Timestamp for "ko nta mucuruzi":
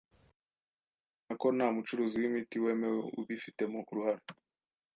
1.41-2.15